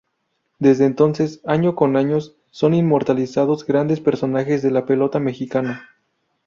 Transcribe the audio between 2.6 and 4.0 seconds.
inmortalizados grandes